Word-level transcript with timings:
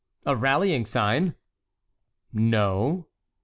"A 0.25 0.35
rallying 0.35 0.85
sign?" 0.85 1.35
"No." 2.33 3.05